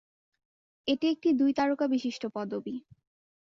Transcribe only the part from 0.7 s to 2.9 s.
এটি একটি দুই-তারকা বিশিষ্ট পদবী।